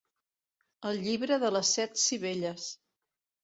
El 0.93 0.97
llibre 1.03 1.39
de 1.45 1.53
les 1.59 1.75
set 1.77 2.05
sivelles. 2.07 2.69